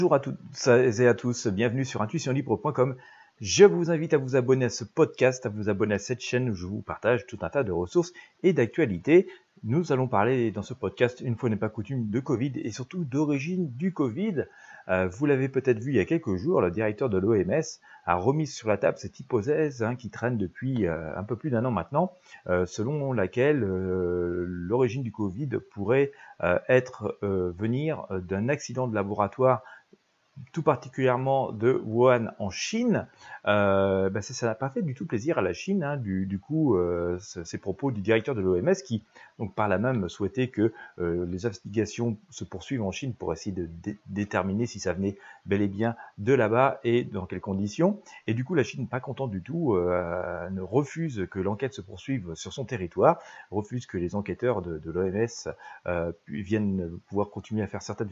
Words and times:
Bonjour 0.00 0.14
à 0.14 0.18
toutes 0.18 0.66
et 0.66 1.06
à 1.06 1.14
tous, 1.14 1.46
bienvenue 1.46 1.84
sur 1.84 2.02
intuitionlibre.com. 2.02 2.96
Je 3.40 3.64
vous 3.64 3.92
invite 3.92 4.12
à 4.12 4.18
vous 4.18 4.34
abonner 4.34 4.64
à 4.64 4.68
ce 4.68 4.82
podcast, 4.82 5.46
à 5.46 5.50
vous 5.50 5.68
abonner 5.68 5.94
à 5.94 5.98
cette 6.00 6.20
chaîne 6.20 6.50
où 6.50 6.54
je 6.54 6.66
vous 6.66 6.82
partage 6.82 7.26
tout 7.26 7.38
un 7.42 7.48
tas 7.48 7.62
de 7.62 7.70
ressources 7.70 8.12
et 8.42 8.52
d'actualités. 8.52 9.28
Nous 9.62 9.92
allons 9.92 10.08
parler 10.08 10.50
dans 10.50 10.62
ce 10.62 10.74
podcast, 10.74 11.20
une 11.20 11.36
fois 11.36 11.48
n'est 11.48 11.56
pas 11.56 11.68
coutume, 11.68 12.10
de 12.10 12.20
Covid 12.20 12.52
et 12.56 12.70
surtout 12.70 13.04
d'origine 13.04 13.70
du 13.70 13.92
Covid. 13.92 14.46
Euh, 14.88 15.08
vous 15.08 15.26
l'avez 15.26 15.48
peut-être 15.48 15.78
vu 15.78 15.92
il 15.92 15.96
y 15.96 16.00
a 16.00 16.04
quelques 16.04 16.36
jours, 16.36 16.60
le 16.60 16.70
directeur 16.70 17.08
de 17.08 17.16
l'OMS 17.16 17.62
a 18.04 18.16
remis 18.16 18.46
sur 18.46 18.68
la 18.68 18.76
table 18.76 18.98
cette 18.98 19.18
hypothèse 19.18 19.82
hein, 19.82 19.96
qui 19.96 20.10
traîne 20.10 20.36
depuis 20.36 20.86
euh, 20.86 21.16
un 21.16 21.22
peu 21.22 21.36
plus 21.36 21.50
d'un 21.50 21.64
an 21.64 21.70
maintenant, 21.70 22.12
euh, 22.48 22.66
selon 22.66 23.12
laquelle 23.12 23.60
l'origine 23.60 25.02
du 25.02 25.12
Covid 25.12 25.48
pourrait 25.70 26.12
être 26.68 27.16
venir 27.22 28.06
d'un 28.10 28.48
accident 28.48 28.86
de 28.86 28.94
laboratoire 28.94 29.62
tout 30.52 30.62
particulièrement 30.62 31.52
de 31.52 31.80
Wuhan 31.84 32.28
en 32.38 32.50
Chine, 32.50 33.06
euh, 33.46 34.10
ben 34.10 34.22
ça 34.22 34.46
n'a 34.46 34.54
pas 34.54 34.68
fait 34.68 34.82
du 34.82 34.94
tout 34.94 35.06
plaisir 35.06 35.38
à 35.38 35.42
la 35.42 35.52
Chine. 35.52 35.84
Hein, 35.84 35.96
du, 35.96 36.38
coup, 36.38 36.76
euh, 36.76 37.18
ces 37.18 37.58
propos 37.58 37.90
du 37.90 38.00
directeur 38.00 38.34
de 38.34 38.40
l'OMS 38.40 38.74
qui, 38.84 39.04
donc 39.38 39.54
par 39.54 39.68
là 39.68 39.78
même, 39.78 40.08
souhaitait 40.08 40.48
que 40.48 40.72
euh, 40.98 41.26
les 41.26 41.46
investigations 41.46 42.18
se 42.30 42.44
poursuivent 42.44 42.82
en 42.82 42.90
Chine 42.90 43.14
pour 43.14 43.32
essayer 43.32 43.54
de 43.54 43.68
déterminer 44.06 44.66
si 44.66 44.80
ça 44.80 44.92
venait 44.92 45.16
bel 45.46 45.62
et 45.62 45.68
bien 45.68 45.94
de 46.18 46.32
là-bas 46.32 46.80
et 46.84 47.04
dans 47.04 47.26
quelles 47.26 47.40
conditions. 47.40 48.00
Et 48.26 48.34
du 48.34 48.44
coup, 48.44 48.54
la 48.54 48.64
Chine, 48.64 48.88
pas 48.88 49.00
contente 49.00 49.30
du 49.30 49.42
tout, 49.42 49.76
ne 49.76 50.60
refuse 50.60 51.26
que 51.30 51.38
l'enquête 51.38 51.74
se 51.74 51.80
poursuive 51.80 52.34
sur 52.34 52.52
son 52.52 52.64
territoire, 52.64 53.20
refuse 53.50 53.86
que 53.86 53.98
les 53.98 54.14
enquêteurs 54.14 54.62
de, 54.62 54.78
de 54.78 54.90
l'OMS 54.90 56.06
viennent 56.28 56.98
pouvoir 57.08 57.30
continuer 57.30 57.62
à 57.62 57.66
faire 57.66 57.82
certaines 57.82 58.08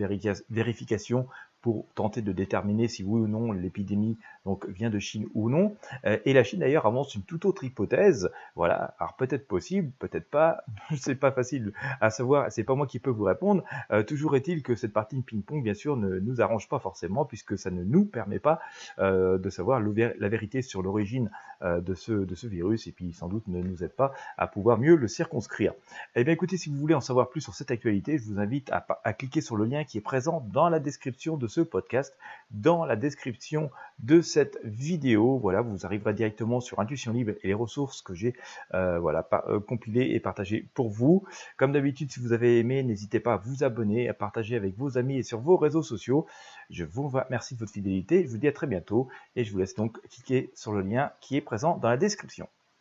vérifications 0.51 1.27
pour 1.63 1.87
tenter 1.95 2.23
de 2.23 2.33
déterminer 2.33 2.89
si 2.89 3.05
oui 3.05 3.21
ou 3.21 3.29
non 3.29 3.53
l'épidémie 3.53 4.19
donc 4.45 4.69
vient 4.69 4.91
de 4.91 4.99
Chine 4.99 5.27
ou 5.35 5.49
non. 5.49 5.77
Euh, 6.05 6.19
et 6.25 6.33
la 6.33 6.43
Chine 6.43 6.61
d'ailleurs 6.61 6.87
avance 6.87 7.15
une 7.15 7.23
toute 7.23 7.45
autre 7.45 7.65
hypothèse. 7.65 8.31
Voilà, 8.57 8.95
alors 8.99 9.15
peut-être 9.15 9.47
possible, 9.47 9.93
peut-être 9.99 10.29
pas. 10.29 10.65
c'est 10.97 11.15
pas 11.15 11.33
facile 11.33 11.73
à 12.01 12.11
savoir. 12.11 12.51
C'est 12.51 12.65
pas 12.65 12.75
moi 12.75 12.87
qui 12.87 12.99
peux 12.99 13.11
vous 13.11 13.25
répondre. 13.25 13.63
Euh, 13.91 14.03
toujours 14.03 14.37
est-il 14.37 14.63
que 14.63 14.75
cette 14.75 14.93
partie 14.93 15.17
de 15.17 15.23
ping-pong, 15.23 15.63
bien 15.63 15.75
sûr, 15.75 15.97
ne 15.97 16.19
nous 16.19 16.41
arrange 16.41 16.69
pas 16.69 16.79
forcément 16.79 17.25
puisque 17.25 17.57
ça 17.57 17.71
ne 17.71 17.85
nous 17.85 18.05
permet 18.05 18.41
pas 18.41 18.61
euh, 18.99 19.39
de 19.39 19.51
savoir 19.51 19.81
la 19.81 20.29
vérité 20.29 20.63
sur 20.63 20.83
l'origine 20.83 21.31
de 21.65 21.95
ce 21.95 22.11
de 22.11 22.35
ce 22.35 22.49
virus 22.49 22.89
et 22.89 22.93
puis 22.93 23.13
sans 23.13 23.29
doute 23.29 23.47
ne 23.47 23.63
nous 23.63 23.85
aide 23.85 23.93
pas 23.93 24.13
à 24.37 24.49
pouvoir 24.49 24.79
mieux 24.79 24.97
le 24.97 25.07
circonscrire. 25.07 25.73
Eh 26.17 26.25
bien, 26.25 26.33
écoutez, 26.33 26.57
si 26.57 26.71
vous 26.71 26.77
voulez 26.77 26.95
en 26.95 27.01
savoir 27.01 27.29
plus 27.29 27.41
sur 27.41 27.55
cette 27.55 27.71
actualité, 27.71 28.19
je 28.19 28.25
vous 28.25 28.41
invite 28.41 28.69
à, 28.73 28.85
à 29.05 29.13
cliquer 29.13 29.41
sur 29.41 29.57
le 29.57 29.65
lien 29.65 29.85
qui 29.85 29.99
est 29.99 30.03
présent 30.03 30.45
dans 30.53 30.69
la 30.69 30.81
description 30.81 31.37
de 31.37 31.47
ce 31.53 31.61
podcast, 31.61 32.17
dans 32.51 32.85
la 32.85 32.97
description 32.97 33.71
de 33.99 34.21
cette 34.21 34.59
vidéo. 34.65 35.39
Voilà, 35.39 35.61
vous 35.61 35.87
arriverez 35.87 36.15
directement 36.15 36.61
sur 36.61 36.81
Intuition 36.81 37.13
Libre 37.13 37.33
et 37.43 37.49
les 37.49 37.55
ressources 37.55 38.03
que 38.03 38.15
j'ai 38.15 38.35
euh, 38.75 39.01
euh, 39.49 39.61
compilées 39.61 40.11
et 40.15 40.21
partagées 40.21 40.69
pour 40.75 40.89
vous. 40.89 41.25
Comme 41.57 41.73
d'habitude, 41.73 42.11
si 42.11 42.21
vous 42.21 42.33
avez 42.33 42.59
aimé, 42.59 42.83
n'hésitez 42.83 43.21
pas 43.21 43.35
à 43.35 43.37
vous 43.37 43.65
abonner, 43.65 44.09
à 44.09 44.15
partager 44.15 44.57
avec 44.57 44.77
vos 44.77 44.99
amis 44.99 45.19
et 45.19 45.23
sur 45.23 45.41
vos 45.41 45.57
réseaux 45.57 45.83
sociaux. 45.83 46.27
Je 46.71 46.85
vous 46.85 47.09
remercie 47.09 47.55
de 47.55 47.61
votre 47.61 47.73
fidélité. 47.73 48.25
Je 48.25 48.29
vous 48.29 48.39
dis 48.39 48.49
à 48.49 48.53
très 48.53 48.67
bientôt 48.67 49.09
et 49.37 49.45
je 49.45 49.53
vous 49.53 49.59
laisse 49.59 49.75
donc 49.75 50.01
cliquer 50.09 50.51
sur 50.55 50.73
le 50.73 50.81
lien 50.81 51.13
qui 51.21 51.37
est 51.37 51.43
présent 51.43 51.77
dans 51.77 51.89
la 51.89 51.97
description. 51.97 52.49